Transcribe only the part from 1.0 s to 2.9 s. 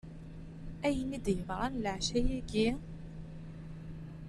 i d-yeḍran leɛca-ayi.